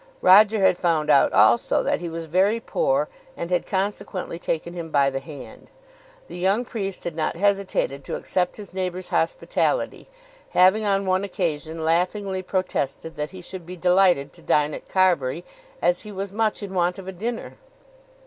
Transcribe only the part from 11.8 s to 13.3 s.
laughingly protested that